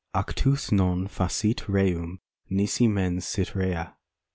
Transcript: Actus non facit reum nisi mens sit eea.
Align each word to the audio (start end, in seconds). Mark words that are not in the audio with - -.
Actus 0.15 0.71
non 0.71 1.07
facit 1.07 1.57
reum 1.69 2.17
nisi 2.49 2.87
mens 2.87 3.23
sit 3.23 3.49
eea. 3.55 3.93